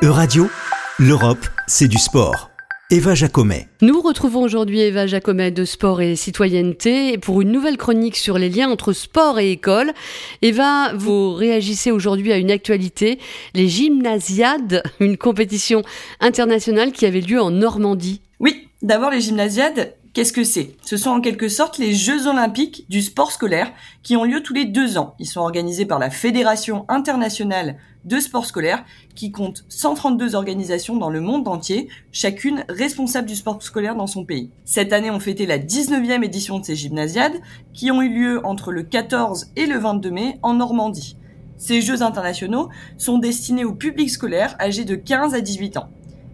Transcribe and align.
Euradio, 0.00 0.48
l'Europe, 1.00 1.44
c'est 1.66 1.88
du 1.88 1.98
sport. 1.98 2.50
Eva 2.88 3.16
Jacomet. 3.16 3.66
Nous 3.82 4.00
retrouvons 4.00 4.42
aujourd'hui 4.42 4.78
Eva 4.80 5.08
Jacomet 5.08 5.50
de 5.50 5.64
Sport 5.64 6.00
et 6.00 6.14
Citoyenneté 6.14 7.18
pour 7.18 7.42
une 7.42 7.50
nouvelle 7.50 7.76
chronique 7.76 8.16
sur 8.16 8.38
les 8.38 8.48
liens 8.48 8.70
entre 8.70 8.92
sport 8.92 9.40
et 9.40 9.50
école. 9.50 9.92
Eva, 10.40 10.92
vous 10.94 11.34
réagissez 11.34 11.90
aujourd'hui 11.90 12.32
à 12.32 12.36
une 12.36 12.52
actualité, 12.52 13.18
les 13.54 13.66
Gymnasiades, 13.66 14.84
une 15.00 15.16
compétition 15.16 15.82
internationale 16.20 16.92
qui 16.92 17.04
avait 17.04 17.20
lieu 17.20 17.42
en 17.42 17.50
Normandie. 17.50 18.22
Oui, 18.38 18.68
d'abord 18.82 19.10
les 19.10 19.20
Gymnasiades, 19.20 19.96
Qu'est-ce 20.14 20.32
que 20.32 20.44
c'est? 20.44 20.76
Ce 20.82 20.96
sont 20.96 21.10
en 21.10 21.20
quelque 21.20 21.48
sorte 21.48 21.78
les 21.78 21.94
Jeux 21.94 22.26
olympiques 22.26 22.86
du 22.88 23.02
sport 23.02 23.30
scolaire 23.30 23.72
qui 24.02 24.16
ont 24.16 24.24
lieu 24.24 24.42
tous 24.42 24.54
les 24.54 24.64
deux 24.64 24.96
ans. 24.96 25.14
Ils 25.18 25.26
sont 25.26 25.40
organisés 25.40 25.84
par 25.84 25.98
la 25.98 26.10
Fédération 26.10 26.86
internationale 26.88 27.76
de 28.04 28.18
sport 28.18 28.46
scolaire 28.46 28.84
qui 29.14 29.30
compte 29.32 29.64
132 29.68 30.34
organisations 30.34 30.96
dans 30.96 31.10
le 31.10 31.20
monde 31.20 31.46
entier, 31.46 31.88
chacune 32.10 32.64
responsable 32.68 33.28
du 33.28 33.36
sport 33.36 33.62
scolaire 33.62 33.96
dans 33.96 34.06
son 34.06 34.24
pays. 34.24 34.50
Cette 34.64 34.92
année, 34.92 35.10
on 35.10 35.20
fêtait 35.20 35.46
la 35.46 35.58
19e 35.58 36.24
édition 36.24 36.58
de 36.58 36.64
ces 36.64 36.76
gymnasiades 36.76 37.40
qui 37.74 37.90
ont 37.90 38.00
eu 38.00 38.08
lieu 38.08 38.46
entre 38.46 38.72
le 38.72 38.84
14 38.84 39.52
et 39.56 39.66
le 39.66 39.78
22 39.78 40.10
mai 40.10 40.38
en 40.42 40.54
Normandie. 40.54 41.16
Ces 41.58 41.82
Jeux 41.82 42.02
internationaux 42.02 42.70
sont 42.96 43.18
destinés 43.18 43.64
au 43.64 43.74
public 43.74 44.08
scolaire 44.08 44.56
âgé 44.60 44.84
de 44.84 44.94
15 44.94 45.34
à 45.34 45.40
18 45.40 45.76
ans. 45.76 45.90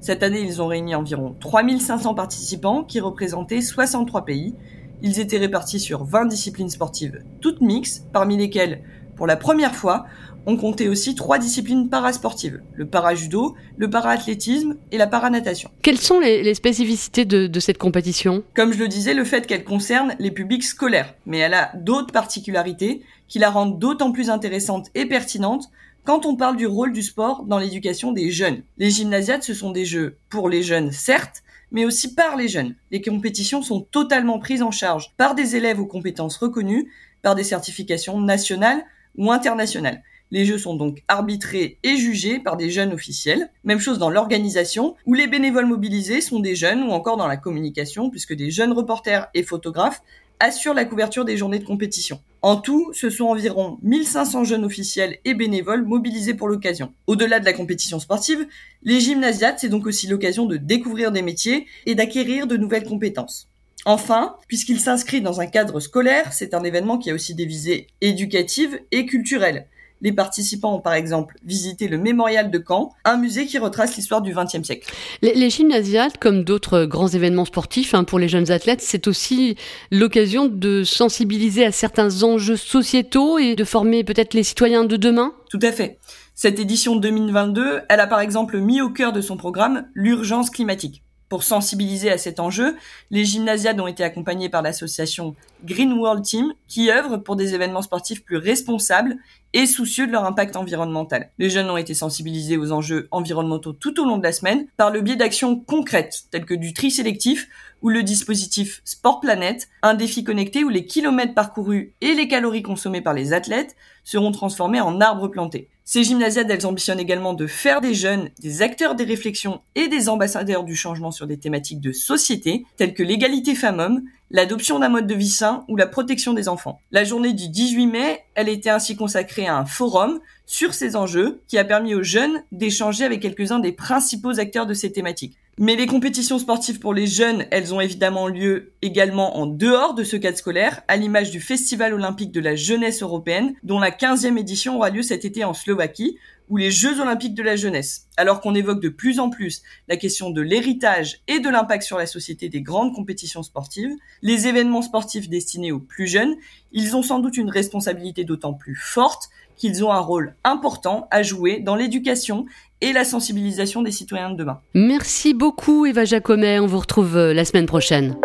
Cette 0.00 0.22
année, 0.22 0.40
ils 0.40 0.62
ont 0.62 0.68
réuni 0.68 0.94
environ 0.94 1.34
3500 1.40 2.14
participants 2.14 2.84
qui 2.84 3.00
représentaient 3.00 3.60
63 3.60 4.24
pays. 4.24 4.54
Ils 5.02 5.20
étaient 5.20 5.38
répartis 5.38 5.80
sur 5.80 6.04
20 6.04 6.26
disciplines 6.26 6.70
sportives, 6.70 7.22
toutes 7.40 7.60
mixtes, 7.60 8.06
parmi 8.12 8.36
lesquelles, 8.36 8.82
pour 9.16 9.26
la 9.26 9.36
première 9.36 9.74
fois, 9.74 10.06
on 10.46 10.56
comptait 10.56 10.88
aussi 10.88 11.14
trois 11.14 11.38
disciplines 11.38 11.88
parasportives, 11.90 12.62
le 12.74 12.86
para-judo, 12.86 13.54
le 13.76 13.90
para-athlétisme 13.90 14.76
et 14.92 14.98
la 14.98 15.06
paranatation. 15.06 15.70
Quelles 15.82 15.98
sont 15.98 16.20
les, 16.20 16.54
spécificités 16.54 17.24
de, 17.24 17.46
de, 17.46 17.60
cette 17.60 17.78
compétition? 17.78 18.42
Comme 18.54 18.72
je 18.72 18.78
le 18.78 18.88
disais, 18.88 19.14
le 19.14 19.24
fait 19.24 19.46
qu'elle 19.46 19.64
concerne 19.64 20.14
les 20.18 20.30
publics 20.30 20.64
scolaires, 20.64 21.14
mais 21.26 21.38
elle 21.38 21.54
a 21.54 21.70
d'autres 21.74 22.12
particularités 22.12 23.02
qui 23.26 23.38
la 23.38 23.50
rendent 23.50 23.78
d'autant 23.78 24.10
plus 24.10 24.30
intéressante 24.30 24.86
et 24.94 25.04
pertinente 25.06 25.68
quand 26.08 26.24
on 26.24 26.36
parle 26.36 26.56
du 26.56 26.66
rôle 26.66 26.94
du 26.94 27.02
sport 27.02 27.44
dans 27.44 27.58
l'éducation 27.58 28.12
des 28.12 28.30
jeunes. 28.30 28.62
Les 28.78 28.88
gymnasiades, 28.88 29.42
ce 29.42 29.52
sont 29.52 29.72
des 29.72 29.84
jeux 29.84 30.16
pour 30.30 30.48
les 30.48 30.62
jeunes, 30.62 30.90
certes, 30.90 31.42
mais 31.70 31.84
aussi 31.84 32.14
par 32.14 32.34
les 32.34 32.48
jeunes. 32.48 32.74
Les 32.90 33.02
compétitions 33.02 33.60
sont 33.60 33.82
totalement 33.82 34.38
prises 34.38 34.62
en 34.62 34.70
charge 34.70 35.12
par 35.18 35.34
des 35.34 35.54
élèves 35.54 35.78
aux 35.78 35.86
compétences 35.86 36.38
reconnues, 36.38 36.90
par 37.20 37.34
des 37.34 37.44
certifications 37.44 38.18
nationales 38.18 38.82
ou 39.18 39.30
internationales. 39.30 40.02
Les 40.30 40.44
jeux 40.44 40.58
sont 40.58 40.74
donc 40.74 41.02
arbitrés 41.08 41.78
et 41.82 41.96
jugés 41.96 42.38
par 42.38 42.56
des 42.56 42.70
jeunes 42.70 42.92
officiels. 42.92 43.50
Même 43.64 43.80
chose 43.80 43.98
dans 43.98 44.10
l'organisation, 44.10 44.94
où 45.06 45.14
les 45.14 45.26
bénévoles 45.26 45.66
mobilisés 45.66 46.20
sont 46.20 46.40
des 46.40 46.54
jeunes 46.54 46.82
ou 46.82 46.90
encore 46.90 47.16
dans 47.16 47.26
la 47.26 47.36
communication, 47.36 48.10
puisque 48.10 48.34
des 48.34 48.50
jeunes 48.50 48.72
reporters 48.72 49.28
et 49.34 49.42
photographes 49.42 50.02
assure 50.40 50.74
la 50.74 50.84
couverture 50.84 51.24
des 51.24 51.36
journées 51.36 51.58
de 51.58 51.64
compétition. 51.64 52.20
En 52.42 52.56
tout, 52.56 52.92
ce 52.92 53.10
sont 53.10 53.24
environ 53.24 53.78
1500 53.82 54.44
jeunes 54.44 54.64
officiels 54.64 55.18
et 55.24 55.34
bénévoles 55.34 55.84
mobilisés 55.84 56.34
pour 56.34 56.48
l'occasion. 56.48 56.92
Au-delà 57.06 57.40
de 57.40 57.44
la 57.44 57.52
compétition 57.52 57.98
sportive, 57.98 58.46
les 58.84 59.00
gymnasiades, 59.00 59.56
c'est 59.58 59.68
donc 59.68 59.86
aussi 59.86 60.06
l'occasion 60.06 60.46
de 60.46 60.56
découvrir 60.56 61.10
des 61.10 61.22
métiers 61.22 61.66
et 61.86 61.96
d'acquérir 61.96 62.46
de 62.46 62.56
nouvelles 62.56 62.84
compétences. 62.84 63.48
Enfin, 63.84 64.36
puisqu'il 64.46 64.78
s'inscrit 64.78 65.20
dans 65.20 65.40
un 65.40 65.46
cadre 65.46 65.80
scolaire, 65.80 66.32
c'est 66.32 66.54
un 66.54 66.62
événement 66.62 66.98
qui 66.98 67.10
a 67.10 67.14
aussi 67.14 67.34
des 67.34 67.46
visées 67.46 67.88
éducatives 68.00 68.78
et 68.92 69.06
culturelles. 69.06 69.66
Les 70.00 70.12
participants 70.12 70.76
ont 70.76 70.80
par 70.80 70.94
exemple 70.94 71.36
visité 71.44 71.88
le 71.88 71.98
mémorial 71.98 72.50
de 72.50 72.62
Caen, 72.66 72.92
un 73.04 73.16
musée 73.16 73.46
qui 73.46 73.58
retrace 73.58 73.96
l'histoire 73.96 74.22
du 74.22 74.34
XXe 74.34 74.62
siècle. 74.62 74.92
Les, 75.22 75.34
les 75.34 75.50
gymnasiades, 75.50 76.18
comme 76.18 76.44
d'autres 76.44 76.84
grands 76.84 77.08
événements 77.08 77.44
sportifs 77.44 77.94
hein, 77.94 78.04
pour 78.04 78.18
les 78.18 78.28
jeunes 78.28 78.50
athlètes, 78.50 78.80
c'est 78.80 79.08
aussi 79.08 79.56
l'occasion 79.90 80.46
de 80.46 80.84
sensibiliser 80.84 81.64
à 81.64 81.72
certains 81.72 82.22
enjeux 82.22 82.56
sociétaux 82.56 83.38
et 83.38 83.54
de 83.54 83.64
former 83.64 84.04
peut-être 84.04 84.34
les 84.34 84.42
citoyens 84.42 84.84
de 84.84 84.96
demain 84.96 85.32
Tout 85.50 85.60
à 85.62 85.72
fait. 85.72 85.98
Cette 86.34 86.60
édition 86.60 86.94
2022, 86.94 87.80
elle 87.88 88.00
a 88.00 88.06
par 88.06 88.20
exemple 88.20 88.60
mis 88.60 88.80
au 88.80 88.90
cœur 88.90 89.12
de 89.12 89.20
son 89.20 89.36
programme 89.36 89.88
l'urgence 89.94 90.50
climatique. 90.50 91.02
Pour 91.28 91.42
sensibiliser 91.42 92.10
à 92.10 92.16
cet 92.16 92.40
enjeu, 92.40 92.74
les 93.10 93.26
gymnasiades 93.26 93.78
ont 93.80 93.86
été 93.86 94.02
accompagnées 94.02 94.48
par 94.48 94.62
l'association 94.62 95.36
Green 95.62 95.92
World 95.92 96.24
Team, 96.24 96.54
qui 96.68 96.90
œuvre 96.90 97.18
pour 97.18 97.36
des 97.36 97.54
événements 97.54 97.82
sportifs 97.82 98.24
plus 98.24 98.38
responsables 98.38 99.16
et 99.52 99.66
soucieux 99.66 100.06
de 100.06 100.12
leur 100.12 100.24
impact 100.24 100.56
environnemental. 100.56 101.30
Les 101.38 101.50
jeunes 101.50 101.68
ont 101.68 101.76
été 101.76 101.92
sensibilisés 101.92 102.56
aux 102.56 102.72
enjeux 102.72 103.08
environnementaux 103.10 103.74
tout 103.74 104.00
au 104.00 104.06
long 104.06 104.16
de 104.16 104.22
la 104.22 104.32
semaine 104.32 104.66
par 104.78 104.90
le 104.90 105.02
biais 105.02 105.16
d'actions 105.16 105.56
concrètes, 105.56 106.24
telles 106.30 106.46
que 106.46 106.54
du 106.54 106.72
tri 106.72 106.90
sélectif 106.90 107.48
ou 107.82 107.90
le 107.90 108.02
dispositif 108.02 108.80
Sport 108.86 109.20
Planète, 109.20 109.68
un 109.82 109.94
défi 109.94 110.24
connecté 110.24 110.64
où 110.64 110.70
les 110.70 110.86
kilomètres 110.86 111.34
parcourus 111.34 111.92
et 112.00 112.14
les 112.14 112.28
calories 112.28 112.62
consommées 112.62 113.02
par 113.02 113.12
les 113.12 113.34
athlètes 113.34 113.76
seront 114.02 114.32
transformés 114.32 114.80
en 114.80 114.98
arbres 115.00 115.28
plantés. 115.28 115.68
Ces 115.90 116.04
gymnasiades, 116.04 116.50
elles 116.50 116.66
ambitionnent 116.66 117.00
également 117.00 117.32
de 117.32 117.46
faire 117.46 117.80
des 117.80 117.94
jeunes 117.94 118.28
des 118.40 118.60
acteurs 118.60 118.94
des 118.94 119.04
réflexions 119.04 119.62
et 119.74 119.88
des 119.88 120.10
ambassadeurs 120.10 120.64
du 120.64 120.76
changement 120.76 121.10
sur 121.10 121.26
des 121.26 121.38
thématiques 121.38 121.80
de 121.80 121.92
société, 121.92 122.66
telles 122.76 122.92
que 122.92 123.02
l'égalité 123.02 123.54
femmes-hommes, 123.54 124.02
l'adoption 124.30 124.78
d'un 124.78 124.90
mode 124.90 125.06
de 125.06 125.14
vie 125.14 125.30
sain 125.30 125.64
ou 125.66 125.76
la 125.76 125.86
protection 125.86 126.34
des 126.34 126.46
enfants. 126.50 126.78
La 126.90 127.04
journée 127.04 127.32
du 127.32 127.48
18 127.48 127.86
mai, 127.86 128.22
elle 128.34 128.50
était 128.50 128.68
ainsi 128.68 128.96
consacrée 128.96 129.46
à 129.46 129.56
un 129.56 129.64
forum 129.64 130.20
sur 130.44 130.74
ces 130.74 130.94
enjeux 130.94 131.40
qui 131.48 131.56
a 131.56 131.64
permis 131.64 131.94
aux 131.94 132.02
jeunes 132.02 132.42
d'échanger 132.52 133.04
avec 133.04 133.20
quelques-uns 133.20 133.58
des 133.58 133.72
principaux 133.72 134.38
acteurs 134.38 134.66
de 134.66 134.74
ces 134.74 134.92
thématiques. 134.92 135.38
Mais 135.60 135.74
les 135.74 135.86
compétitions 135.86 136.38
sportives 136.38 136.78
pour 136.78 136.94
les 136.94 137.08
jeunes, 137.08 137.44
elles 137.50 137.74
ont 137.74 137.80
évidemment 137.80 138.28
lieu 138.28 138.74
également 138.80 139.38
en 139.38 139.46
dehors 139.46 139.94
de 139.94 140.04
ce 140.04 140.16
cadre 140.16 140.38
scolaire, 140.38 140.82
à 140.86 140.96
l'image 140.96 141.32
du 141.32 141.40
Festival 141.40 141.94
olympique 141.94 142.30
de 142.30 142.38
la 142.38 142.54
jeunesse 142.54 143.02
européenne, 143.02 143.54
dont 143.64 143.80
la 143.80 143.90
15e 143.90 144.38
édition 144.38 144.76
aura 144.76 144.90
lieu 144.90 145.02
cet 145.02 145.24
été 145.24 145.42
en 145.42 145.54
Slovaquie, 145.54 146.16
ou 146.48 146.58
les 146.58 146.70
Jeux 146.70 147.00
olympiques 147.00 147.34
de 147.34 147.42
la 147.42 147.56
jeunesse. 147.56 148.06
Alors 148.16 148.40
qu'on 148.40 148.54
évoque 148.54 148.80
de 148.80 148.88
plus 148.88 149.18
en 149.18 149.30
plus 149.30 149.62
la 149.88 149.96
question 149.96 150.30
de 150.30 150.40
l'héritage 150.40 151.22
et 151.26 151.40
de 151.40 151.48
l'impact 151.48 151.82
sur 151.82 151.98
la 151.98 152.06
société 152.06 152.48
des 152.48 152.62
grandes 152.62 152.94
compétitions 152.94 153.42
sportives, 153.42 153.90
les 154.22 154.46
événements 154.46 154.82
sportifs 154.82 155.28
destinés 155.28 155.72
aux 155.72 155.80
plus 155.80 156.06
jeunes, 156.06 156.36
ils 156.70 156.94
ont 156.94 157.02
sans 157.02 157.18
doute 157.18 157.36
une 157.36 157.50
responsabilité 157.50 158.22
d'autant 158.22 158.54
plus 158.54 158.76
forte 158.76 159.28
qu'ils 159.58 159.84
ont 159.84 159.92
un 159.92 160.00
rôle 160.00 160.34
important 160.44 161.06
à 161.10 161.22
jouer 161.22 161.60
dans 161.60 161.76
l'éducation 161.76 162.46
et 162.80 162.92
la 162.92 163.04
sensibilisation 163.04 163.82
des 163.82 163.90
citoyens 163.90 164.30
de 164.30 164.36
demain. 164.36 164.60
Merci 164.74 165.34
beaucoup 165.34 165.84
Eva 165.84 166.04
Jacomet, 166.04 166.60
on 166.60 166.66
vous 166.66 166.78
retrouve 166.78 167.16
euh, 167.16 167.34
la 167.34 167.44
semaine 167.44 167.66
prochaine. 167.66 168.16